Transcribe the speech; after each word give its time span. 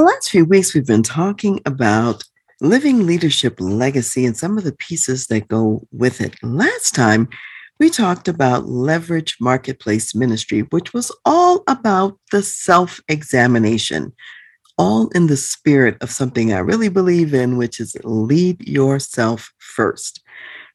The 0.00 0.06
last 0.06 0.30
few 0.30 0.46
weeks, 0.46 0.72
we've 0.72 0.86
been 0.86 1.02
talking 1.02 1.60
about 1.66 2.24
living 2.62 3.04
leadership 3.04 3.60
legacy 3.60 4.24
and 4.24 4.34
some 4.34 4.56
of 4.56 4.64
the 4.64 4.72
pieces 4.72 5.26
that 5.26 5.46
go 5.48 5.86
with 5.92 6.22
it. 6.22 6.42
Last 6.42 6.94
time, 6.94 7.28
we 7.78 7.90
talked 7.90 8.26
about 8.26 8.66
leverage 8.66 9.36
marketplace 9.42 10.14
ministry, 10.14 10.60
which 10.70 10.94
was 10.94 11.14
all 11.26 11.62
about 11.66 12.18
the 12.32 12.42
self 12.42 12.98
examination, 13.08 14.14
all 14.78 15.08
in 15.08 15.26
the 15.26 15.36
spirit 15.36 15.98
of 16.00 16.10
something 16.10 16.50
I 16.50 16.60
really 16.60 16.88
believe 16.88 17.34
in, 17.34 17.58
which 17.58 17.78
is 17.78 17.94
lead 18.02 18.66
yourself 18.66 19.52
first. 19.58 20.22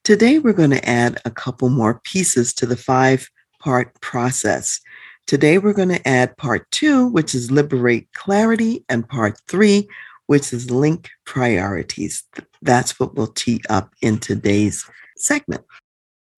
Today, 0.04 0.38
we're 0.38 0.54
going 0.54 0.70
to 0.70 0.88
add 0.88 1.20
a 1.26 1.32
couple 1.32 1.70
more 1.70 2.00
pieces 2.04 2.54
to 2.54 2.68
the 2.68 2.78
five 2.78 3.28
part 3.60 4.00
process. 4.02 4.80
Today, 5.28 5.58
we're 5.58 5.74
going 5.74 5.90
to 5.90 6.08
add 6.08 6.38
part 6.38 6.70
two, 6.70 7.08
which 7.08 7.34
is 7.34 7.50
liberate 7.50 8.08
clarity, 8.14 8.86
and 8.90 9.10
part 9.10 9.42
three, 9.48 9.88
which 10.28 10.54
is 10.54 10.70
link 10.70 11.10
priorities. 11.26 12.24
That's 12.62 13.00
what 13.00 13.16
we'll 13.16 13.34
tee 13.34 13.62
up 13.68 13.92
in 14.04 14.20
today's 14.20 14.88
segment. 15.18 15.64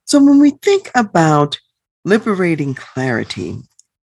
So, 0.06 0.24
when 0.24 0.40
we 0.40 0.52
think 0.52 0.90
about 0.96 1.60
liberating 2.06 2.76
clarity, 2.76 3.58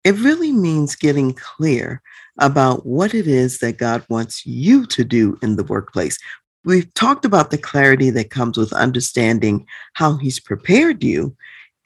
it 0.04 0.18
really 0.18 0.52
means 0.52 0.96
getting 0.96 1.32
clear 1.32 2.02
about 2.38 2.84
what 2.84 3.14
it 3.14 3.26
is 3.26 3.60
that 3.60 3.78
God 3.78 4.04
wants 4.10 4.44
you 4.44 4.84
to 4.88 5.02
do 5.02 5.38
in 5.40 5.56
the 5.56 5.64
workplace. 5.64 6.18
We've 6.66 6.92
talked 6.92 7.24
about 7.24 7.50
the 7.50 7.56
clarity 7.56 8.10
that 8.10 8.28
comes 8.28 8.58
with 8.58 8.72
understanding 8.74 9.66
how 9.94 10.18
He's 10.18 10.38
prepared 10.38 11.02
you 11.02 11.34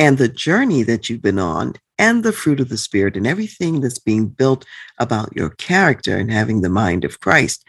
and 0.00 0.18
the 0.18 0.28
journey 0.28 0.82
that 0.82 1.08
you've 1.08 1.22
been 1.22 1.38
on 1.38 1.74
and 1.98 2.22
the 2.22 2.32
fruit 2.32 2.60
of 2.60 2.68
the 2.68 2.76
Spirit 2.76 3.16
and 3.16 3.26
everything 3.26 3.80
that's 3.80 3.98
being 3.98 4.28
built 4.28 4.64
about 4.98 5.34
your 5.34 5.50
character 5.50 6.16
and 6.16 6.30
having 6.30 6.60
the 6.60 6.68
mind 6.68 7.04
of 7.04 7.20
Christ. 7.20 7.64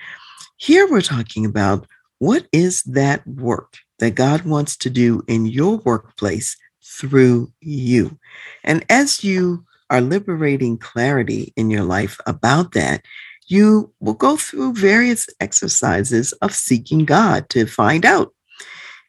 Here 0.57 0.87
we're 0.89 1.01
talking 1.01 1.45
about 1.45 1.87
what 2.19 2.47
is 2.51 2.83
that 2.83 3.25
work 3.25 3.77
that 3.99 4.15
God 4.15 4.43
wants 4.43 4.75
to 4.77 4.89
do 4.89 5.23
in 5.27 5.45
your 5.45 5.77
workplace 5.77 6.55
through 6.83 7.51
you. 7.61 8.17
And 8.63 8.85
as 8.89 9.23
you 9.23 9.65
are 9.89 10.01
liberating 10.01 10.77
clarity 10.77 11.53
in 11.55 11.69
your 11.69 11.83
life 11.83 12.19
about 12.25 12.73
that, 12.73 13.03
you 13.47 13.91
will 13.99 14.13
go 14.13 14.37
through 14.37 14.73
various 14.73 15.27
exercises 15.39 16.33
of 16.33 16.53
seeking 16.53 17.05
God 17.05 17.49
to 17.49 17.65
find 17.65 18.05
out. 18.05 18.33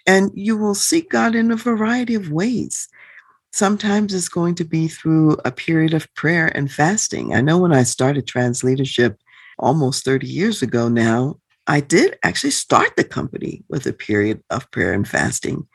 And 0.06 0.30
you 0.34 0.56
will 0.56 0.74
seek 0.74 1.10
God 1.10 1.34
in 1.34 1.50
a 1.50 1.56
variety 1.56 2.14
of 2.14 2.32
ways. 2.32 2.88
Sometimes 3.52 4.14
it's 4.14 4.28
going 4.28 4.54
to 4.56 4.64
be 4.64 4.88
through 4.88 5.36
a 5.44 5.50
period 5.50 5.92
of 5.92 6.12
prayer 6.14 6.46
and 6.56 6.70
fasting. 6.70 7.34
I 7.34 7.40
know 7.40 7.58
when 7.58 7.72
I 7.72 7.82
started 7.82 8.26
TransLeadership 8.26 9.16
almost 9.58 10.04
30 10.04 10.26
years 10.26 10.62
ago 10.62 10.88
now, 10.88 11.40
I 11.66 11.80
did 11.80 12.16
actually 12.24 12.50
start 12.50 12.96
the 12.96 13.04
company 13.04 13.64
with 13.68 13.86
a 13.86 13.92
period 13.92 14.42
of 14.50 14.70
prayer 14.70 14.92
and 14.92 15.06
fasting. 15.06 15.66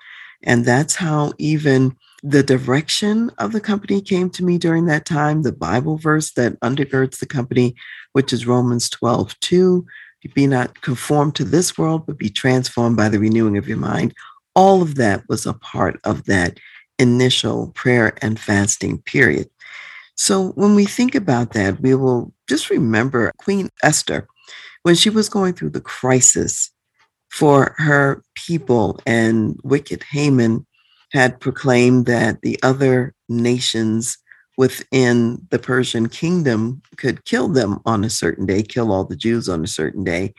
And 0.44 0.66
that's 0.66 0.96
how 0.96 1.34
even 1.38 1.96
the 2.24 2.44
direction 2.44 3.30
of 3.38 3.52
the 3.52 3.62
company 3.62 4.02
came 4.02 4.30
to 4.32 4.44
me 4.44 4.58
during 4.58 4.86
that 4.86 5.06
time. 5.06 5.44
The 5.44 5.52
Bible 5.52 5.98
verse 5.98 6.32
that 6.34 6.60
undergirds 6.62 7.20
the 7.20 7.26
company, 7.26 7.76
which 8.14 8.34
is 8.34 8.48
Romans 8.48 8.90
12, 8.90 9.40
2. 9.40 9.86
Be 10.34 10.48
not 10.48 10.82
conformed 10.82 11.36
to 11.36 11.44
this 11.44 11.78
world, 11.78 12.08
but 12.08 12.18
be 12.18 12.32
transformed 12.32 12.98
by 12.98 13.10
the 13.10 13.20
renewing 13.20 13.58
of 13.58 13.68
your 13.68 13.78
mind. 13.78 14.12
All 14.56 14.82
of 14.82 14.96
that 14.96 15.24
was 15.30 15.46
a 15.46 15.54
part 15.54 16.00
of 16.04 16.26
that 16.26 16.58
initial 17.00 17.72
prayer 17.76 18.14
and 18.22 18.40
fasting 18.40 19.02
period. 19.02 19.50
So 20.16 20.50
when 20.52 20.76
we 20.76 20.86
think 20.86 21.14
about 21.14 21.54
that, 21.54 21.82
we 21.82 21.94
will 21.96 22.34
just 22.48 22.70
remember 22.70 23.32
Queen 23.38 23.70
Esther 23.84 24.28
when 24.84 24.96
she 24.96 25.10
was 25.10 25.30
going 25.30 25.54
through 25.54 25.72
the 25.72 25.82
crisis 25.82 26.72
for 27.30 27.76
her 27.78 28.24
people, 28.36 29.00
and 29.06 29.60
wicked 29.64 30.04
Haman 30.04 30.66
had 31.12 31.40
proclaimed 31.40 32.06
that 32.06 32.42
the 32.42 32.58
other 32.64 33.14
nations 33.28 34.18
within 34.58 35.46
the 35.50 35.60
Persian 35.60 36.08
kingdom 36.08 36.82
could 36.98 37.26
kill 37.26 37.50
them 37.50 37.80
on 37.86 38.06
a 38.06 38.10
certain 38.10 38.46
day, 38.46 38.62
kill 38.64 38.92
all 38.92 39.04
the 39.04 39.16
Jews 39.16 39.50
on 39.50 39.64
a 39.64 39.68
certain 39.68 40.04
day. 40.04 40.34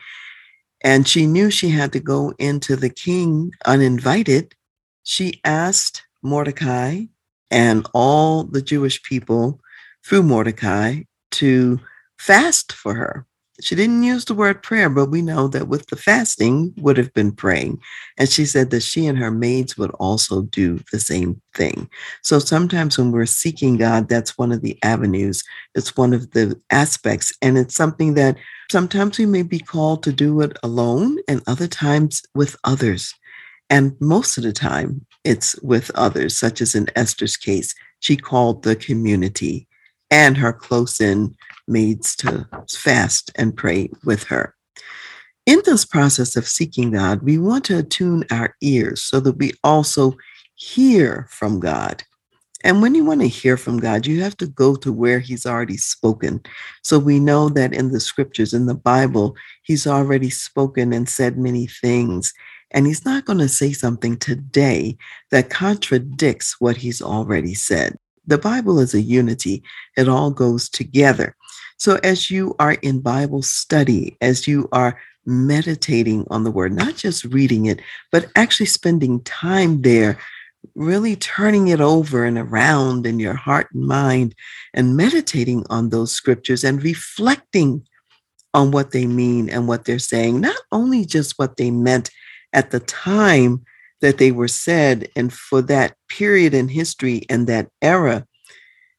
And 0.83 1.07
she 1.07 1.27
knew 1.27 1.51
she 1.51 1.69
had 1.69 1.93
to 1.93 1.99
go 1.99 2.33
into 2.39 2.75
the 2.75 2.89
king 2.89 3.51
uninvited. 3.65 4.55
She 5.03 5.39
asked 5.43 6.06
Mordecai 6.27 7.05
and 7.49 7.87
all 7.93 8.43
the 8.43 8.61
Jewish 8.61 9.01
people 9.01 9.59
through 10.05 10.23
Mordecai 10.23 11.03
to 11.31 11.79
fast 12.19 12.73
for 12.73 12.93
her. 12.93 13.25
She 13.59 13.73
didn't 13.73 14.03
use 14.03 14.25
the 14.25 14.35
word 14.35 14.61
prayer, 14.61 14.87
but 14.87 15.09
we 15.09 15.23
know 15.23 15.47
that 15.47 15.67
with 15.67 15.87
the 15.87 15.95
fasting 15.95 16.75
would 16.77 16.95
have 16.97 17.11
been 17.13 17.31
praying. 17.31 17.81
And 18.15 18.29
she 18.29 18.45
said 18.45 18.69
that 18.69 18.83
she 18.83 19.07
and 19.07 19.17
her 19.17 19.31
maids 19.31 19.75
would 19.77 19.89
also 19.91 20.43
do 20.43 20.79
the 20.91 20.99
same 20.99 21.41
thing. 21.55 21.89
So 22.21 22.37
sometimes 22.37 22.99
when 22.99 23.11
we're 23.11 23.25
seeking 23.25 23.77
God, 23.77 24.09
that's 24.09 24.37
one 24.37 24.51
of 24.51 24.61
the 24.61 24.77
avenues. 24.83 25.43
It's 25.73 25.97
one 25.97 26.13
of 26.13 26.31
the 26.31 26.59
aspects. 26.69 27.33
And 27.41 27.57
it's 27.57 27.73
something 27.73 28.13
that 28.13 28.37
sometimes 28.69 29.17
we 29.17 29.25
may 29.25 29.41
be 29.41 29.59
called 29.59 30.03
to 30.03 30.11
do 30.11 30.41
it 30.41 30.55
alone 30.61 31.17
and 31.27 31.41
other 31.47 31.67
times 31.67 32.21
with 32.35 32.55
others. 32.63 33.15
And 33.69 33.95
most 33.99 34.37
of 34.37 34.43
the 34.43 34.53
time, 34.53 35.05
it's 35.23 35.59
with 35.61 35.91
others, 35.95 36.37
such 36.37 36.61
as 36.61 36.73
in 36.73 36.87
Esther's 36.95 37.35
case, 37.35 37.75
she 37.99 38.15
called 38.15 38.63
the 38.63 38.75
community 38.75 39.67
and 40.09 40.37
her 40.37 40.53
close 40.53 41.01
in 41.01 41.35
maids 41.67 42.15
to 42.17 42.47
fast 42.69 43.31
and 43.35 43.57
pray 43.57 43.89
with 44.05 44.23
her. 44.23 44.55
In 45.45 45.61
this 45.65 45.85
process 45.85 46.35
of 46.35 46.47
seeking 46.47 46.91
God, 46.91 47.21
we 47.21 47.37
want 47.37 47.65
to 47.65 47.79
attune 47.79 48.25
our 48.31 48.55
ears 48.61 49.03
so 49.03 49.19
that 49.21 49.37
we 49.37 49.51
also 49.63 50.13
hear 50.55 51.27
from 51.29 51.59
God. 51.59 52.03
And 52.63 52.81
when 52.81 52.95
you 52.95 53.05
want 53.05 53.21
to 53.21 53.27
hear 53.27 53.55
from 53.55 53.77
God, 53.79 54.05
you 54.05 54.21
have 54.23 54.35
to 54.37 54.47
go 54.47 54.75
to 54.75 54.91
where 54.91 55.19
He's 55.19 55.45
already 55.45 55.77
spoken. 55.77 56.41
So 56.83 56.99
we 56.99 57.19
know 57.19 57.49
that 57.49 57.73
in 57.73 57.91
the 57.91 57.99
scriptures, 57.99 58.53
in 58.53 58.65
the 58.65 58.75
Bible, 58.75 59.35
He's 59.63 59.85
already 59.85 60.29
spoken 60.29 60.91
and 60.91 61.07
said 61.07 61.37
many 61.37 61.67
things. 61.67 62.33
And 62.71 62.85
he's 62.85 63.05
not 63.05 63.25
going 63.25 63.39
to 63.39 63.47
say 63.47 63.71
something 63.71 64.17
today 64.17 64.97
that 65.31 65.49
contradicts 65.49 66.59
what 66.59 66.77
he's 66.77 67.01
already 67.01 67.53
said. 67.53 67.97
The 68.25 68.37
Bible 68.37 68.79
is 68.79 68.93
a 68.93 69.01
unity, 69.01 69.63
it 69.95 70.09
all 70.09 70.31
goes 70.31 70.67
together. 70.69 71.35
So, 71.77 71.97
as 72.03 72.29
you 72.29 72.55
are 72.59 72.73
in 72.73 72.99
Bible 72.99 73.41
study, 73.41 74.17
as 74.19 74.47
you 74.47 74.67
are 74.71 74.99
meditating 75.25 76.25
on 76.29 76.43
the 76.43 76.51
word, 76.51 76.73
not 76.73 76.95
just 76.95 77.23
reading 77.25 77.67
it, 77.67 77.81
but 78.11 78.27
actually 78.35 78.65
spending 78.65 79.21
time 79.21 79.81
there, 79.81 80.17
really 80.75 81.15
turning 81.15 81.67
it 81.67 81.79
over 81.79 82.25
and 82.25 82.37
around 82.37 83.05
in 83.05 83.19
your 83.19 83.35
heart 83.35 83.67
and 83.73 83.85
mind, 83.85 84.33
and 84.73 84.97
meditating 84.97 85.65
on 85.69 85.89
those 85.89 86.11
scriptures 86.11 86.63
and 86.63 86.83
reflecting 86.83 87.85
on 88.53 88.71
what 88.71 88.91
they 88.91 89.05
mean 89.05 89.49
and 89.49 89.67
what 89.67 89.85
they're 89.85 89.99
saying, 89.99 90.41
not 90.41 90.57
only 90.71 91.05
just 91.05 91.37
what 91.37 91.57
they 91.57 91.69
meant 91.69 92.09
at 92.57 92.71
the 92.71 92.79
time 92.81 93.63
that 94.01 94.17
they 94.17 94.31
were 94.31 94.47
said 94.47 95.07
and 95.15 95.31
for 95.31 95.61
that 95.61 95.95
period 96.09 96.53
in 96.55 96.67
history 96.67 97.21
and 97.29 97.45
that 97.47 97.69
era 97.81 98.25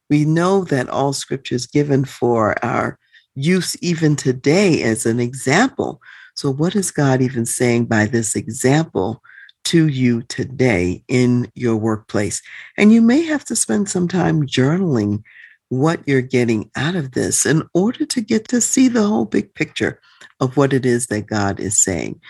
we 0.09 0.25
know 0.25 0.65
that 0.65 0.89
all 0.89 1.13
scripture 1.13 1.57
is 1.57 1.67
given 1.67 2.05
for 2.05 2.55
our 2.65 2.99
use 3.35 3.77
even 3.83 4.15
today 4.17 4.83
as 4.83 5.05
an 5.05 5.19
example 5.19 6.01
so 6.37 6.51
what 6.51 6.77
is 6.77 6.93
god 6.93 7.21
even 7.21 7.45
saying 7.45 7.85
by 7.85 8.07
this 8.07 8.37
example 8.37 9.21
to 9.65 9.89
you 9.89 10.23
today 10.23 11.03
in 11.09 11.51
your 11.57 11.77
workplace 11.77 12.41
and 12.77 12.93
you 12.93 13.03
may 13.03 13.23
have 13.23 13.45
to 13.45 13.57
spend 13.57 13.89
some 13.89 14.07
time 14.07 14.47
journaling 14.47 15.23
what 15.69 16.01
you're 16.07 16.23
getting 16.23 16.71
out 16.77 16.95
of 16.95 17.13
this 17.13 17.45
in 17.45 17.63
order 17.75 18.07
to 18.07 18.21
get 18.21 18.47
to 18.49 18.61
see 18.61 18.89
the 18.89 19.07
whole 19.07 19.27
big 19.27 19.53
picture 19.55 20.01
of 20.41 20.57
what 20.57 20.73
it 20.73 20.87
is 20.87 21.09
that 21.09 21.27
God 21.27 21.61
is 21.61 21.83
saying. 21.83 22.21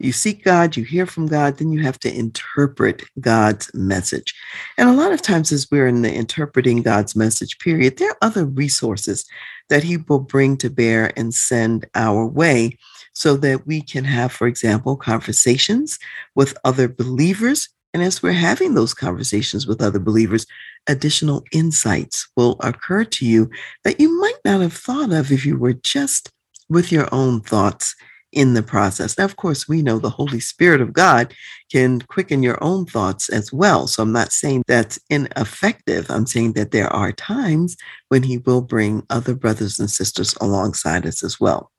You 0.00 0.12
seek 0.12 0.44
God, 0.44 0.76
you 0.76 0.84
hear 0.84 1.06
from 1.06 1.26
God, 1.26 1.58
then 1.58 1.70
you 1.70 1.82
have 1.82 1.98
to 2.00 2.14
interpret 2.14 3.02
God's 3.20 3.70
message. 3.74 4.34
And 4.78 4.88
a 4.88 4.94
lot 4.94 5.12
of 5.12 5.22
times, 5.22 5.52
as 5.52 5.70
we're 5.70 5.86
in 5.86 6.02
the 6.02 6.12
interpreting 6.12 6.82
God's 6.82 7.14
message 7.14 7.58
period, 7.58 7.98
there 7.98 8.10
are 8.10 8.18
other 8.22 8.46
resources 8.46 9.26
that 9.68 9.84
He 9.84 9.98
will 9.98 10.20
bring 10.20 10.56
to 10.58 10.70
bear 10.70 11.12
and 11.16 11.34
send 11.34 11.86
our 11.94 12.26
way 12.26 12.78
so 13.12 13.36
that 13.36 13.66
we 13.66 13.82
can 13.82 14.04
have, 14.04 14.32
for 14.32 14.46
example, 14.46 14.96
conversations 14.96 15.98
with 16.34 16.56
other 16.64 16.88
believers. 16.88 17.68
And 17.92 18.02
as 18.02 18.22
we're 18.22 18.32
having 18.32 18.74
those 18.74 18.94
conversations 18.94 19.66
with 19.66 19.82
other 19.82 19.98
believers, 19.98 20.46
additional 20.86 21.44
insights 21.52 22.28
will 22.36 22.56
occur 22.60 23.04
to 23.04 23.26
you 23.26 23.50
that 23.84 24.00
you 24.00 24.18
might 24.20 24.38
not 24.44 24.60
have 24.60 24.72
thought 24.72 25.12
of 25.12 25.30
if 25.30 25.44
you 25.44 25.58
were 25.58 25.74
just 25.74 26.30
with 26.68 26.90
your 26.90 27.08
own 27.12 27.40
thoughts 27.40 27.94
in 28.32 28.54
the 28.54 28.62
process. 28.62 29.18
Now, 29.18 29.24
of 29.24 29.36
course, 29.36 29.68
we 29.68 29.82
know 29.82 29.98
the 29.98 30.10
Holy 30.10 30.40
Spirit 30.40 30.80
of 30.80 30.92
God 30.92 31.34
can 31.70 32.00
quicken 32.02 32.42
your 32.42 32.62
own 32.62 32.86
thoughts 32.86 33.28
as 33.28 33.52
well. 33.52 33.86
So 33.86 34.02
I'm 34.02 34.12
not 34.12 34.32
saying 34.32 34.64
that's 34.66 34.98
ineffective. 35.10 36.10
I'm 36.10 36.26
saying 36.26 36.52
that 36.52 36.70
there 36.70 36.92
are 36.92 37.12
times 37.12 37.76
when 38.08 38.22
He 38.22 38.38
will 38.38 38.62
bring 38.62 39.04
other 39.10 39.34
brothers 39.34 39.78
and 39.78 39.90
sisters 39.90 40.34
alongside 40.40 41.06
us 41.06 41.24
as 41.24 41.40
well. 41.40 41.70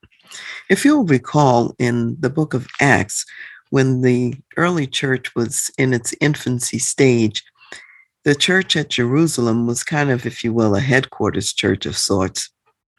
If 0.69 0.85
you'll 0.85 1.05
recall 1.05 1.75
in 1.79 2.17
the 2.19 2.29
book 2.29 2.53
of 2.53 2.67
Acts, 2.79 3.25
when 3.69 4.01
the 4.01 4.35
early 4.57 4.87
church 4.87 5.33
was 5.35 5.71
in 5.77 5.93
its 5.93 6.13
infancy 6.19 6.79
stage, 6.79 7.43
the 8.23 8.35
church 8.35 8.75
at 8.75 8.89
Jerusalem 8.89 9.65
was 9.65 9.83
kind 9.83 10.11
of, 10.11 10.25
if 10.25 10.43
you 10.43 10.53
will, 10.53 10.75
a 10.75 10.79
headquarters 10.79 11.53
church 11.53 11.85
of 11.85 11.97
sorts. 11.97 12.49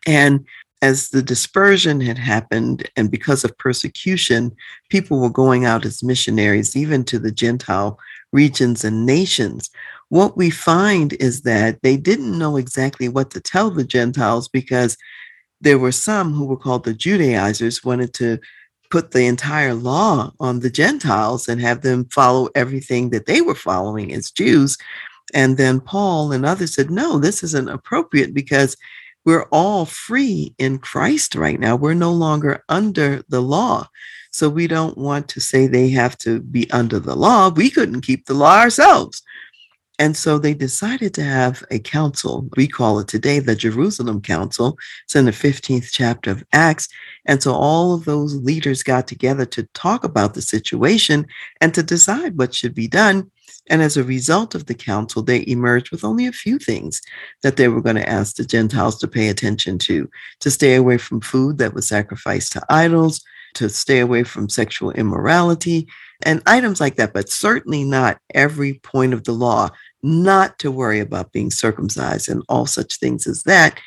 And 0.06 0.46
as 0.82 1.11
the 1.11 1.23
dispersion 1.23 2.00
had 2.00 2.19
happened, 2.19 2.90
and 2.96 3.11
because 3.11 3.44
of 3.44 3.56
persecution, 3.56 4.55
people 4.90 5.20
were 5.20 5.31
going 5.31 5.64
out 5.64 5.87
as 5.87 6.02
missionaries, 6.02 6.76
even 6.76 7.05
to 7.05 7.20
the 7.20 7.31
Gentile 7.31 7.99
regions 8.32 8.84
and 8.84 9.06
nations. 9.06 9.70
What 10.08 10.37
we 10.37 10.50
find 10.50 11.12
is 11.14 11.43
that 11.43 11.81
they 11.82 11.96
didn't 11.96 12.37
know 12.37 12.56
exactly 12.56 13.08
what 13.08 13.31
to 13.31 13.40
tell 13.40 13.70
the 13.70 13.84
Gentiles 13.84 14.49
because 14.49 14.96
there 15.61 15.79
were 15.79 15.93
some 15.93 16.32
who 16.32 16.44
were 16.44 16.56
called 16.56 16.85
the 16.85 16.94
Judaizers, 16.94 17.85
wanted 17.85 18.12
to 18.14 18.40
put 18.90 19.12
the 19.12 19.25
entire 19.26 19.75
law 19.75 20.32
on 20.40 20.61
the 20.61 20.69
Gentiles 20.69 21.49
and 21.49 21.61
have 21.61 21.82
them 21.82 22.06
follow 22.06 22.49
everything 22.56 23.11
that 23.11 23.26
they 23.26 23.40
were 23.40 23.55
following 23.55 24.12
as 24.12 24.32
Jews. 24.32 24.76
And 25.32 25.56
then 25.56 25.81
Paul 25.81 26.32
and 26.32 26.44
others 26.44 26.75
said, 26.75 26.90
no, 26.90 27.19
this 27.19 27.44
isn't 27.44 27.70
appropriate 27.70 28.35
because 28.35 28.76
we're 29.25 29.47
all 29.53 29.85
free 29.85 30.55
in 30.59 30.79
Christ 30.79 31.35
right 31.35 31.59
now. 31.59 31.77
We're 31.77 31.95
no 31.95 32.13
longer 32.13 32.65
under 32.69 33.23
the 33.29 33.41
law. 33.41 33.89
So 34.31 34.49
we 34.49 34.67
don't 34.67 34.97
want 34.97 35.29
to 35.29 35.41
say 35.41 35.67
they 35.67 35.91
have 35.91 36.17
to 36.19 36.41
be 36.41 36.71
under 36.71 36.99
the 36.99 37.15
law. 37.15 37.51
We 37.51 37.71
couldn't 37.71 38.01
keep 38.01 38.27
the 38.27 38.35
law 38.35 38.59
ourselves. 38.59 39.23
And 40.02 40.16
so 40.16 40.37
they 40.37 40.52
decided 40.52 41.14
to 41.14 41.22
have 41.22 41.62
a 41.70 41.78
council. 41.78 42.49
We 42.56 42.66
call 42.66 42.99
it 42.99 43.06
today 43.06 43.38
the 43.38 43.54
Jerusalem 43.54 44.20
Council. 44.20 44.76
It's 45.04 45.14
in 45.14 45.26
the 45.26 45.31
15th 45.31 45.90
chapter 45.93 46.32
of 46.32 46.43
Acts. 46.52 46.88
And 47.25 47.40
so 47.40 47.52
all 47.52 47.94
of 47.94 48.04
those 48.04 48.34
leaders 48.34 48.82
got 48.82 49.06
together 49.06 49.46
to 49.46 49.62
talk 49.75 50.02
about 50.02 50.34
the 50.34 50.43
situation 50.43 51.25
and 51.60 51.72
to 51.75 51.84
decide 51.84 52.37
what 52.37 52.52
should 52.52 52.75
be 52.75 52.88
done. 52.88 53.31
And 53.70 53.81
as 53.81 53.96
a 53.96 54.02
result 54.02 54.56
of 54.56 54.66
the 54.66 54.75
council, 54.75 55.22
they 55.22 55.44
emerged 55.46 55.93
with 55.93 56.02
only 56.02 56.26
a 56.26 56.32
few 56.32 56.58
things 56.58 57.00
that 57.44 57.56
they 57.56 57.69
were 57.69 57.81
going 57.81 57.94
to 57.94 58.08
ask 58.08 58.34
the 58.34 58.44
Gentiles 58.44 58.99
to 58.99 59.06
pay 59.06 59.28
attention 59.28 59.78
to 59.87 60.10
to 60.40 60.50
stay 60.50 60.75
away 60.75 60.99
from 60.99 61.20
food 61.20 61.58
that 61.58 61.75
was 61.75 61.87
sacrificed 61.87 62.50
to 62.52 62.66
idols, 62.69 63.22
to 63.54 63.69
stay 63.69 64.00
away 64.00 64.25
from 64.25 64.49
sexual 64.49 64.90
immorality, 64.93 65.88
and 66.22 66.43
items 66.46 66.81
like 66.81 66.96
that, 66.96 67.12
but 67.12 67.28
certainly 67.28 67.84
not 67.84 68.19
every 68.34 68.75
point 68.75 69.12
of 69.12 69.25
the 69.25 69.32
law, 69.32 69.69
not 70.02 70.58
to 70.60 70.70
worry 70.70 71.00
about 71.00 71.32
being 71.32 71.50
circumcised 71.50 72.28
and 72.28 72.43
all 72.49 72.66
such 72.66 72.99
things 72.99 73.26
as 73.26 73.43
that 73.43 73.78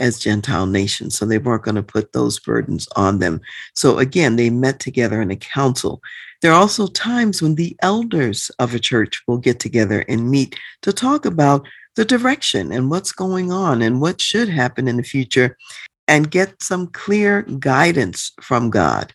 as 0.00 0.18
Gentile 0.18 0.66
nations. 0.66 1.16
So 1.16 1.24
they 1.24 1.38
weren't 1.38 1.62
going 1.62 1.76
to 1.76 1.82
put 1.82 2.12
those 2.12 2.40
burdens 2.40 2.88
on 2.96 3.20
them. 3.20 3.40
So 3.74 3.98
again, 3.98 4.34
they 4.34 4.50
met 4.50 4.80
together 4.80 5.22
in 5.22 5.30
a 5.30 5.36
council 5.36 6.02
there 6.44 6.52
are 6.52 6.60
also 6.60 6.88
times 6.88 7.40
when 7.40 7.54
the 7.54 7.74
elders 7.80 8.50
of 8.58 8.74
a 8.74 8.78
church 8.78 9.22
will 9.26 9.38
get 9.38 9.58
together 9.58 10.04
and 10.10 10.30
meet 10.30 10.58
to 10.82 10.92
talk 10.92 11.24
about 11.24 11.66
the 11.96 12.04
direction 12.04 12.70
and 12.70 12.90
what's 12.90 13.12
going 13.12 13.50
on 13.50 13.80
and 13.80 14.02
what 14.02 14.20
should 14.20 14.50
happen 14.50 14.86
in 14.86 14.98
the 14.98 15.02
future 15.02 15.56
and 16.08 16.30
get 16.30 16.62
some 16.62 16.86
clear 16.88 17.42
guidance 17.42 18.32
from 18.40 18.70
God. 18.70 19.14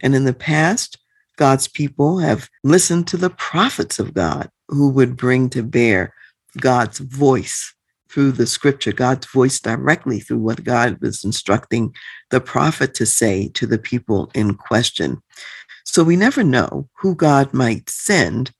And 0.00 0.14
in 0.14 0.24
the 0.24 0.34
past, 0.34 0.98
God's 1.36 1.68
people 1.68 2.18
have 2.18 2.48
listened 2.64 3.06
to 3.08 3.16
the 3.16 3.30
prophets 3.30 3.98
of 3.98 4.14
God 4.14 4.50
who 4.68 4.90
would 4.90 5.16
bring 5.16 5.48
to 5.50 5.62
bear 5.62 6.14
God's 6.60 6.98
voice 6.98 7.74
through 8.08 8.32
the 8.32 8.46
scripture, 8.46 8.92
God's 8.92 9.26
voice 9.26 9.60
directly 9.60 10.20
through 10.20 10.38
what 10.38 10.64
God 10.64 10.98
was 11.00 11.24
instructing 11.24 11.94
the 12.30 12.40
prophet 12.40 12.94
to 12.94 13.06
say 13.06 13.48
to 13.54 13.66
the 13.66 13.78
people 13.78 14.30
in 14.34 14.54
question. 14.54 15.22
So 15.84 16.02
we 16.02 16.16
never 16.16 16.42
know 16.42 16.88
who 16.94 17.14
God 17.14 17.52
might 17.52 17.88
send 17.88 18.50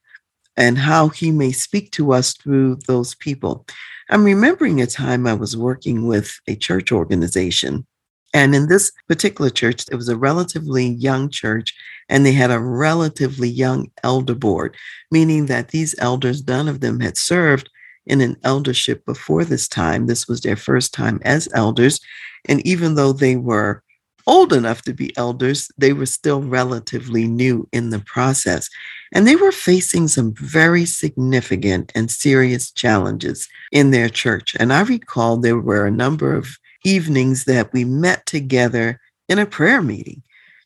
and 0.57 0.79
how 0.79 1.09
he 1.09 1.31
may 1.31 1.53
speak 1.53 1.93
to 1.93 2.13
us 2.13 2.35
through 2.35 2.79
those 2.87 3.15
people. 3.15 3.67
I'm 4.11 4.25
remembering 4.25 4.81
a 4.81 4.87
time 4.87 5.27
I 5.27 5.35
was 5.35 5.57
working 5.57 6.07
with 6.07 6.41
a 6.47 6.57
church 6.57 6.93
organization. 6.93 7.87
And 8.35 8.55
in 8.55 8.69
this 8.69 8.93
particular 9.07 9.51
church, 9.51 9.85
it 9.91 9.97
was 9.97 10.09
a 10.09 10.17
relatively 10.17 10.87
young 10.87 11.31
church, 11.31 11.75
and 12.09 12.25
they 12.25 12.33
had 12.33 12.51
a 12.51 12.59
relatively 12.59 13.49
young 13.49 13.91
elder 14.03 14.35
board, 14.35 14.77
meaning 15.11 15.47
that 15.47 15.69
these 15.69 15.95
elders, 15.99 16.47
none 16.47 16.69
of 16.69 16.81
them 16.81 17.01
had 17.01 17.17
served 17.17 17.71
in 18.07 18.21
an 18.21 18.37
eldership 18.45 19.05
before 19.05 19.45
this 19.45 19.69
time. 19.69 20.07
This 20.07 20.27
was 20.27 20.41
their 20.41 20.57
first 20.57 20.95
time 20.95 21.21
as 21.25 21.49
elders. 21.55 22.01
And 22.47 22.67
even 22.67 22.95
though 22.95 23.13
they 23.13 23.37
were 23.37 23.83
old 24.27 24.53
enough 24.53 24.83
to 24.83 24.95
be 24.95 25.17
elders, 25.17 25.71
they 25.79 25.93
were 25.93 26.07
still 26.07 26.43
relatively 26.43 27.27
new 27.27 27.69
in 27.73 27.91
the 27.91 28.01
process. 28.01 28.69
And 29.13 29.27
they 29.27 29.37
were 29.37 29.53
facing 29.53 30.09
some 30.09 30.35
very 30.35 30.85
significant 30.85 31.93
and 31.95 32.11
serious 32.11 32.71
challenges 32.71 33.49
in 33.73 33.91
their 33.91 34.09
church. 34.09 34.57
And 34.59 34.73
I 34.73 34.83
recall 34.83 35.37
there 35.37 35.59
were 35.59 35.87
a 35.87 35.91
number 35.91 36.35
of 36.35 36.59
evenings 36.85 37.45
that 37.45 37.73
we 37.73 37.85
met 37.85 38.27
together 38.27 39.01
in 39.29 39.39
a 39.39 39.47
prayer 39.47 39.83
meeting. 39.83 40.23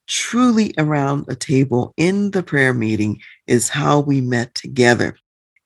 Truly 0.08 0.74
around 0.76 1.26
a 1.28 1.36
table 1.36 1.94
in 1.96 2.32
the 2.32 2.42
prayer 2.42 2.74
meeting 2.74 3.20
is 3.46 3.68
how 3.68 4.00
we 4.00 4.20
met 4.20 4.54
together. 4.54 5.16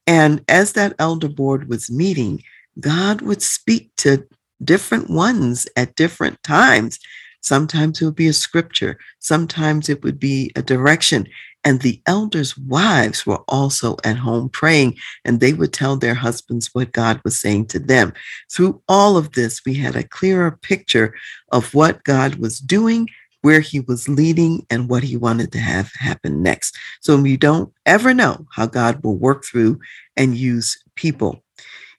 And 0.06 0.44
as 0.48 0.74
that 0.74 0.94
elder 0.98 1.28
board 1.28 1.68
was 1.68 1.90
meeting, 1.90 2.42
God 2.78 3.22
would 3.22 3.42
speak 3.42 3.90
to 3.96 4.26
different 4.62 5.10
ones 5.10 5.66
at 5.76 5.96
different 5.96 6.42
times 6.42 6.98
Sometimes 7.46 8.02
it 8.02 8.04
would 8.04 8.16
be 8.16 8.26
a 8.26 8.32
scripture. 8.32 8.98
Sometimes 9.20 9.88
it 9.88 10.02
would 10.02 10.18
be 10.18 10.50
a 10.56 10.62
direction. 10.62 11.28
And 11.66 11.80
the 11.80 12.00
elders' 12.06 12.56
wives 12.56 13.26
were 13.26 13.42
also 13.48 13.96
at 14.04 14.16
home 14.16 14.48
praying, 14.48 14.96
and 15.24 15.40
they 15.40 15.52
would 15.52 15.72
tell 15.72 15.96
their 15.96 16.14
husbands 16.14 16.70
what 16.72 16.92
God 16.92 17.20
was 17.24 17.36
saying 17.36 17.66
to 17.66 17.80
them. 17.80 18.12
Through 18.52 18.80
all 18.88 19.16
of 19.16 19.32
this, 19.32 19.62
we 19.66 19.74
had 19.74 19.96
a 19.96 20.06
clearer 20.06 20.52
picture 20.52 21.12
of 21.50 21.74
what 21.74 22.04
God 22.04 22.36
was 22.36 22.60
doing, 22.60 23.08
where 23.42 23.58
he 23.58 23.80
was 23.80 24.08
leading, 24.08 24.64
and 24.70 24.88
what 24.88 25.02
he 25.02 25.16
wanted 25.16 25.50
to 25.52 25.58
have 25.58 25.90
happen 25.94 26.40
next. 26.40 26.76
So 27.00 27.20
we 27.20 27.36
don't 27.36 27.72
ever 27.84 28.14
know 28.14 28.46
how 28.52 28.66
God 28.66 29.02
will 29.02 29.16
work 29.16 29.44
through 29.44 29.80
and 30.16 30.36
use 30.36 30.80
people. 30.94 31.42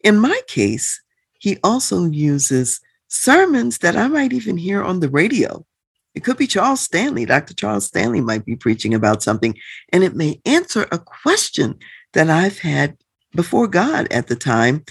In 0.01 0.17
my 0.17 0.39
case, 0.47 1.01
he 1.39 1.57
also 1.61 2.05
uses 2.05 2.79
sermons 3.09 3.79
that 3.79 3.97
I 3.97 4.07
might 4.07 4.31
even 4.31 4.55
hear 4.55 4.81
on 4.81 5.01
the 5.01 5.09
radio. 5.09 5.65
It 6.17 6.23
could 6.23 6.37
be 6.37 6.47
Charles 6.47 6.79
Stanley. 6.79 7.27
Dr. 7.27 7.53
Charles 7.53 7.85
Stanley 7.85 8.21
might 8.21 8.43
be 8.43 8.55
preaching 8.55 8.95
about 8.95 9.21
something, 9.21 9.55
and 9.93 10.03
it 10.03 10.15
may 10.15 10.41
answer 10.47 10.87
a 10.91 10.97
question 10.97 11.77
that 12.13 12.27
I've 12.27 12.57
had 12.57 12.97
before 13.35 13.67
God 13.67 14.07
at 14.09 14.25
the 14.25 14.35
time. 14.35 14.83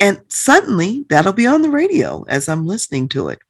And 0.00 0.22
suddenly 0.28 1.04
that'll 1.10 1.34
be 1.34 1.46
on 1.46 1.60
the 1.60 1.68
radio 1.68 2.24
as 2.28 2.48
I'm 2.48 2.66
listening 2.66 3.10
to 3.10 3.28
it. 3.28 3.40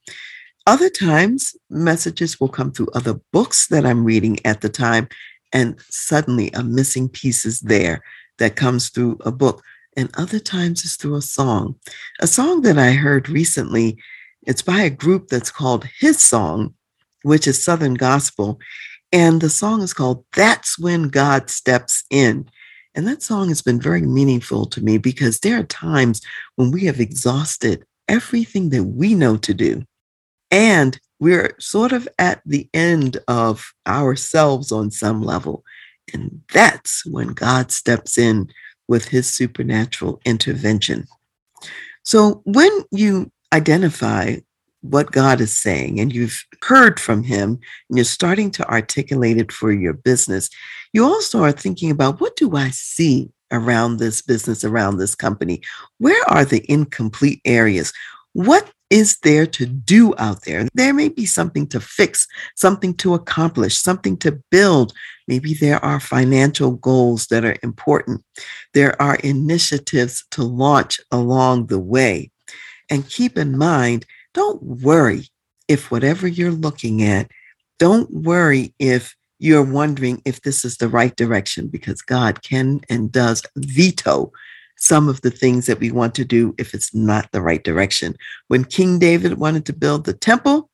Other 0.67 0.91
times, 0.91 1.55
messages 1.71 2.41
will 2.41 2.49
come 2.49 2.73
through 2.73 2.89
other 2.95 3.21
books 3.33 3.69
that 3.69 3.87
I'm 3.87 4.05
reading 4.05 4.45
at 4.45 4.61
the 4.61 4.69
time, 4.69 5.09
and 5.53 5.81
suddenly 5.89 6.51
a 6.51 6.65
missing 6.65 7.09
piece 7.09 7.47
is 7.47 7.61
there 7.61 8.03
that 8.39 8.57
comes 8.57 8.89
through 8.89 9.19
a 9.25 9.31
book 9.31 9.63
and 9.97 10.11
other 10.17 10.41
times 10.41 10.85
it's 10.85 10.97
through 10.97 11.15
a 11.15 11.23
song. 11.23 11.77
A 12.19 12.27
song 12.27 12.63
that 12.63 12.77
I 12.77 12.91
heard 12.91 13.29
recently, 13.29 13.99
it's 14.43 14.63
by 14.63 14.81
a 14.81 14.91
group 14.91 15.29
that's 15.29 15.53
called 15.53 15.85
His 16.01 16.19
Song, 16.21 16.75
which 17.23 17.47
is 17.47 17.63
Southern 17.63 17.95
Gospel. 17.95 18.59
And 19.13 19.41
the 19.41 19.51
song 19.51 19.83
is 19.83 19.93
called 19.93 20.25
That's 20.35 20.79
When 20.79 21.09
God 21.09 21.51
Steps 21.51 22.05
In. 22.11 22.49
And 22.95 23.07
that 23.07 23.23
song 23.23 23.49
has 23.49 23.63
been 23.63 23.81
very 23.81 24.03
meaningful 24.03 24.67
to 24.67 24.83
me 24.83 24.99
because 24.99 25.41
there 25.41 25.61
are 25.61 25.65
times 25.65 26.21
when 26.57 26.71
we 26.71 26.85
have 26.87 27.01
exhausted 27.01 27.85
everything 28.09 28.71
that 28.71 28.85
we 28.85 29.15
know 29.15 29.37
to 29.39 29.55
do. 29.55 29.85
And 30.51 30.99
we're 31.21 31.55
sort 31.61 31.93
of 31.93 32.09
at 32.19 32.41
the 32.45 32.69
end 32.75 33.19
of 33.29 33.73
ourselves 33.87 34.73
on 34.73 34.91
some 34.91 35.23
level. 35.23 35.65
And 36.13 36.43
that's 36.53 37.07
when 37.07 37.29
God 37.29 37.71
steps 37.71 38.19
in 38.19 38.51
with 38.89 39.07
his 39.07 39.33
supernatural 39.33 40.21
intervention. 40.25 41.07
So 42.03 42.43
when 42.45 42.71
you 42.91 43.31
identify 43.53 44.37
what 44.83 45.13
God 45.13 45.41
is 45.41 45.57
saying 45.57 46.01
and 46.01 46.13
you've 46.13 46.45
heard 46.63 46.99
from 46.99 47.23
him 47.23 47.59
and 47.89 47.99
you're 47.99 48.05
starting 48.05 48.51
to 48.53 48.69
articulate 48.69 49.37
it 49.37 49.53
for 49.53 49.73
your 49.73 49.93
business, 49.93 50.49
you 50.93 51.05
also 51.05 51.43
are 51.43 51.53
thinking 51.53 51.91
about 51.91 52.21
what 52.21 52.37
do 52.37 52.57
I 52.57 52.71
see 52.71 53.31
around 53.53 53.99
this 53.99 54.23
business, 54.23 54.65
around 54.65 54.97
this 54.97 55.15
company? 55.15 55.61
Where 55.99 56.23
are 56.29 56.45
the 56.45 56.65
incomplete 56.71 57.41
areas? 57.45 57.93
What 58.33 58.71
is 58.91 59.19
there 59.23 59.47
to 59.47 59.67
do 59.67 60.15
out 60.19 60.45
there? 60.45 60.67
There 60.75 60.93
may 60.93 61.09
be 61.09 61.27
something 61.27 61.67
to 61.69 61.81
fix, 61.81 62.27
something 62.57 62.95
to 62.95 63.15
accomplish, 63.15 63.77
something 63.77 64.17
to 64.19 64.41
build. 64.51 64.93
Maybe 65.29 65.55
there 65.55 65.83
are 65.85 66.01
financial 66.01 66.73
goals 66.73 67.27
that 67.29 67.45
are 67.45 67.57
important. 67.63 68.25
There 68.75 69.01
are 69.01 69.17
initiatives 69.17 70.25
to 70.33 70.43
launch 70.43 71.01
along 71.13 71.67
the 71.67 71.79
way. 71.79 72.31
And 72.89 73.09
keep 73.09 73.39
in 73.39 73.57
mind, 73.57 74.07
don't 74.35 74.63
worry 74.63 75.29
if 75.69 75.91
whatever 75.91 76.27
you're 76.27 76.51
looking 76.51 77.03
at, 77.03 77.31
don't 77.79 78.11
worry 78.13 78.75
if 78.79 79.15
you're 79.39 79.65
wondering 79.65 80.21
if 80.25 80.43
this 80.43 80.65
is 80.65 80.77
the 80.77 80.89
right 80.89 81.17
direction 81.17 81.69
because 81.69 82.03
God 82.03 82.43
can 82.43 82.81
and 82.91 83.11
does 83.11 83.43
veto 83.57 84.33
some 84.77 85.09
of 85.09 85.21
the 85.21 85.31
things 85.31 85.67
that 85.67 85.81
we 85.81 85.91
want 85.91 86.15
to 86.15 86.25
do 86.25 86.55
if 86.59 86.75
it's 86.75 86.95
not 86.95 87.31
the 87.33 87.41
right 87.41 87.63
direction. 87.63 88.17
When 88.49 88.65
King 88.65 88.99
David 88.99 89.39
wanted 89.39 89.67
to 89.67 89.73
build 89.73 90.05
the 90.05 90.15
temple, 90.15 90.71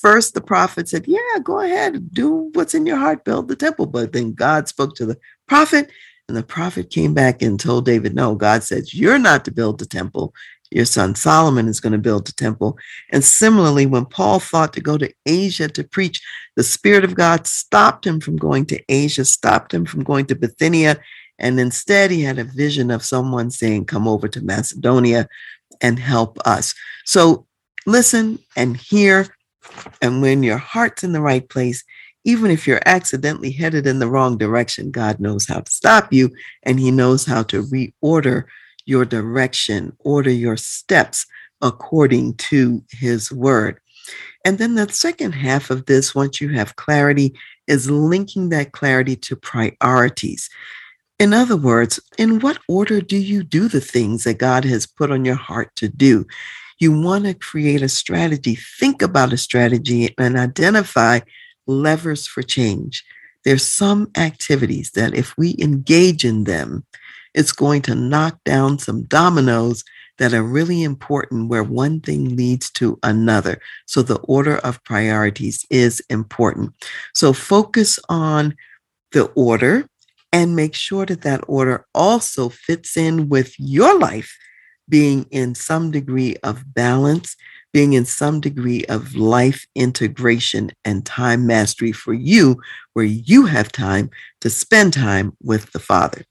first 0.00 0.34
the 0.34 0.40
prophet 0.40 0.88
said, 0.88 1.06
Yeah, 1.06 1.38
go 1.42 1.60
ahead, 1.60 2.12
do 2.12 2.50
what's 2.54 2.74
in 2.74 2.86
your 2.86 2.98
heart, 2.98 3.24
build 3.24 3.48
the 3.48 3.56
temple. 3.56 3.86
But 3.86 4.12
then 4.12 4.32
God 4.32 4.68
spoke 4.68 4.94
to 4.96 5.06
the 5.06 5.18
prophet, 5.48 5.90
and 6.28 6.36
the 6.36 6.42
prophet 6.42 6.90
came 6.90 7.14
back 7.14 7.42
and 7.42 7.58
told 7.58 7.84
David, 7.84 8.14
No, 8.14 8.34
God 8.34 8.62
says, 8.62 8.94
You're 8.94 9.18
not 9.18 9.44
to 9.44 9.50
build 9.50 9.78
the 9.78 9.86
temple. 9.86 10.32
Your 10.70 10.84
son 10.84 11.14
Solomon 11.14 11.66
is 11.66 11.80
going 11.80 11.92
to 11.92 11.98
build 11.98 12.26
the 12.26 12.32
temple. 12.32 12.78
And 13.10 13.24
similarly, 13.24 13.86
when 13.86 14.04
Paul 14.04 14.38
thought 14.38 14.72
to 14.74 14.80
go 14.80 14.96
to 14.96 15.12
Asia 15.26 15.68
to 15.68 15.84
preach, 15.84 16.20
the 16.56 16.62
Spirit 16.62 17.04
of 17.04 17.14
God 17.14 17.46
stopped 17.46 18.06
him 18.06 18.20
from 18.20 18.36
going 18.36 18.66
to 18.66 18.82
Asia, 18.88 19.24
stopped 19.24 19.74
him 19.74 19.84
from 19.84 20.04
going 20.04 20.26
to 20.26 20.36
Bithynia. 20.36 20.98
And 21.38 21.58
instead, 21.58 22.10
he 22.10 22.22
had 22.22 22.38
a 22.38 22.44
vision 22.44 22.90
of 22.90 23.04
someone 23.04 23.50
saying, 23.50 23.86
Come 23.86 24.06
over 24.06 24.28
to 24.28 24.44
Macedonia 24.44 25.28
and 25.80 25.98
help 25.98 26.38
us. 26.44 26.74
So 27.04 27.46
listen 27.86 28.38
and 28.56 28.76
hear. 28.76 29.26
And 30.02 30.22
when 30.22 30.42
your 30.42 30.58
heart's 30.58 31.02
in 31.02 31.12
the 31.12 31.20
right 31.20 31.48
place, 31.48 31.82
even 32.24 32.50
if 32.50 32.66
you're 32.66 32.82
accidentally 32.86 33.50
headed 33.50 33.86
in 33.86 33.98
the 33.98 34.08
wrong 34.08 34.36
direction, 34.36 34.90
God 34.90 35.20
knows 35.20 35.46
how 35.46 35.60
to 35.60 35.72
stop 35.72 36.12
you 36.12 36.30
and 36.62 36.78
He 36.78 36.90
knows 36.90 37.24
how 37.24 37.42
to 37.44 37.62
reorder 37.64 38.44
your 38.86 39.04
direction, 39.04 39.96
order 40.00 40.30
your 40.30 40.56
steps 40.56 41.26
according 41.62 42.34
to 42.34 42.82
His 42.90 43.30
word. 43.30 43.80
And 44.44 44.58
then 44.58 44.74
the 44.74 44.88
second 44.88 45.32
half 45.32 45.70
of 45.70 45.86
this, 45.86 46.14
once 46.14 46.40
you 46.40 46.48
have 46.50 46.76
clarity, 46.76 47.34
is 47.66 47.90
linking 47.90 48.48
that 48.48 48.72
clarity 48.72 49.16
to 49.16 49.36
priorities. 49.36 50.48
In 51.18 51.34
other 51.34 51.56
words, 51.56 52.00
in 52.16 52.40
what 52.40 52.58
order 52.66 53.00
do 53.02 53.16
you 53.16 53.42
do 53.42 53.68
the 53.68 53.80
things 53.80 54.24
that 54.24 54.38
God 54.38 54.64
has 54.64 54.86
put 54.86 55.10
on 55.10 55.24
your 55.24 55.34
heart 55.34 55.70
to 55.76 55.88
do? 55.88 56.26
You 56.78 56.98
want 56.98 57.26
to 57.26 57.34
create 57.34 57.82
a 57.82 57.90
strategy, 57.90 58.56
think 58.78 59.02
about 59.02 59.34
a 59.34 59.36
strategy, 59.36 60.14
and 60.16 60.38
identify 60.38 61.20
levers 61.66 62.26
for 62.26 62.42
change. 62.42 63.04
There's 63.44 63.66
some 63.66 64.10
activities 64.16 64.92
that 64.92 65.14
if 65.14 65.36
we 65.36 65.56
engage 65.58 66.24
in 66.24 66.44
them, 66.44 66.86
it's 67.34 67.52
going 67.52 67.82
to 67.82 67.94
knock 67.94 68.38
down 68.44 68.78
some 68.78 69.04
dominoes 69.04 69.84
that 70.18 70.34
are 70.34 70.42
really 70.42 70.82
important 70.82 71.48
where 71.48 71.64
one 71.64 72.00
thing 72.00 72.36
leads 72.36 72.70
to 72.72 72.98
another. 73.02 73.60
So 73.86 74.02
the 74.02 74.18
order 74.20 74.58
of 74.58 74.84
priorities 74.84 75.64
is 75.70 76.02
important. 76.10 76.74
So 77.14 77.32
focus 77.32 77.98
on 78.08 78.54
the 79.12 79.24
order 79.34 79.86
and 80.32 80.54
make 80.54 80.74
sure 80.74 81.06
that 81.06 81.22
that 81.22 81.42
order 81.48 81.86
also 81.94 82.48
fits 82.48 82.96
in 82.96 83.28
with 83.28 83.58
your 83.58 83.98
life 83.98 84.36
being 84.88 85.26
in 85.30 85.54
some 85.54 85.90
degree 85.90 86.36
of 86.42 86.74
balance, 86.74 87.36
being 87.72 87.94
in 87.94 88.04
some 88.04 88.40
degree 88.40 88.84
of 88.86 89.14
life 89.14 89.66
integration 89.74 90.70
and 90.84 91.06
time 91.06 91.46
mastery 91.46 91.92
for 91.92 92.12
you, 92.12 92.60
where 92.92 93.04
you 93.04 93.46
have 93.46 93.72
time 93.72 94.10
to 94.40 94.50
spend 94.50 94.92
time 94.92 95.32
with 95.42 95.70
the 95.72 95.78
Father. 95.78 96.24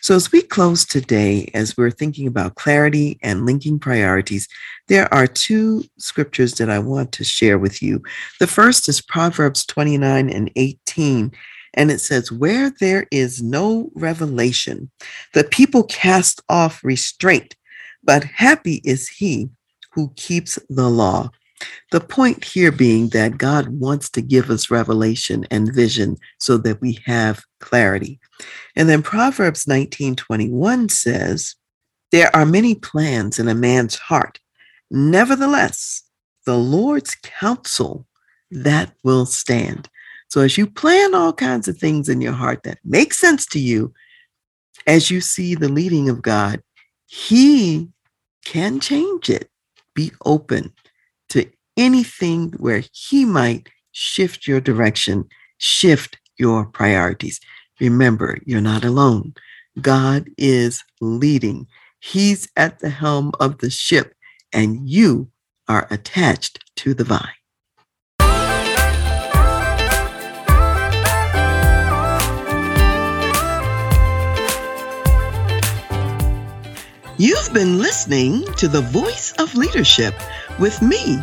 So, 0.00 0.14
as 0.14 0.30
we 0.30 0.42
close 0.42 0.84
today, 0.84 1.50
as 1.54 1.76
we're 1.76 1.90
thinking 1.90 2.26
about 2.26 2.56
clarity 2.56 3.18
and 3.22 3.46
linking 3.46 3.78
priorities, 3.78 4.48
there 4.88 5.12
are 5.12 5.26
two 5.26 5.84
scriptures 5.98 6.54
that 6.54 6.70
I 6.70 6.78
want 6.78 7.12
to 7.12 7.24
share 7.24 7.58
with 7.58 7.82
you. 7.82 8.02
The 8.38 8.46
first 8.46 8.88
is 8.88 9.00
Proverbs 9.00 9.64
29 9.64 10.28
and 10.28 10.50
18. 10.56 11.32
And 11.74 11.90
it 11.90 12.00
says, 12.00 12.30
Where 12.30 12.70
there 12.80 13.06
is 13.10 13.42
no 13.42 13.90
revelation, 13.94 14.90
the 15.32 15.44
people 15.44 15.84
cast 15.84 16.42
off 16.48 16.82
restraint, 16.84 17.56
but 18.02 18.24
happy 18.24 18.80
is 18.84 19.08
he 19.08 19.50
who 19.92 20.12
keeps 20.16 20.58
the 20.68 20.88
law. 20.88 21.30
The 21.90 22.00
point 22.00 22.44
here 22.44 22.72
being 22.72 23.08
that 23.10 23.38
God 23.38 23.68
wants 23.68 24.10
to 24.10 24.22
give 24.22 24.50
us 24.50 24.70
revelation 24.70 25.46
and 25.50 25.74
vision 25.74 26.16
so 26.38 26.56
that 26.58 26.80
we 26.80 26.98
have 27.06 27.44
clarity. 27.60 28.20
And 28.76 28.88
then 28.88 29.02
Proverbs 29.02 29.64
19:21 29.66 30.90
says, 30.90 31.54
There 32.10 32.34
are 32.34 32.46
many 32.46 32.74
plans 32.74 33.38
in 33.38 33.48
a 33.48 33.54
man's 33.54 33.96
heart. 33.96 34.40
Nevertheless, 34.90 36.02
the 36.46 36.56
Lord's 36.56 37.16
counsel 37.22 38.06
that 38.50 38.92
will 39.02 39.26
stand. 39.26 39.88
So 40.28 40.40
as 40.40 40.58
you 40.58 40.66
plan 40.66 41.14
all 41.14 41.32
kinds 41.32 41.68
of 41.68 41.78
things 41.78 42.08
in 42.08 42.20
your 42.20 42.32
heart 42.32 42.62
that 42.64 42.78
make 42.84 43.14
sense 43.14 43.46
to 43.46 43.58
you, 43.58 43.92
as 44.86 45.10
you 45.10 45.20
see 45.20 45.54
the 45.54 45.68
leading 45.68 46.08
of 46.08 46.22
God, 46.22 46.62
He 47.06 47.88
can 48.44 48.80
change 48.80 49.30
it. 49.30 49.50
Be 49.94 50.10
open 50.24 50.72
anything 51.76 52.52
where 52.58 52.82
He 52.92 53.24
might 53.24 53.68
shift 53.92 54.46
your 54.46 54.60
direction, 54.60 55.28
shift 55.58 56.18
your 56.36 56.66
priorities. 56.66 57.40
Remember, 57.80 58.38
you're 58.44 58.60
not 58.60 58.84
alone. 58.84 59.34
God 59.80 60.28
is 60.36 60.84
leading. 61.00 61.66
He's 62.00 62.48
at 62.56 62.80
the 62.80 62.90
helm 62.90 63.32
of 63.40 63.58
the 63.58 63.70
ship, 63.70 64.14
and 64.52 64.88
you 64.88 65.30
are 65.68 65.86
attached 65.90 66.58
to 66.76 66.94
the 66.94 67.04
vine. 67.04 67.28
You've 77.16 77.52
been 77.54 77.78
listening 77.78 78.44
to 78.56 78.66
The 78.66 78.80
Voice 78.80 79.32
of 79.38 79.54
Leadership 79.54 80.14
with 80.58 80.82
me, 80.82 81.22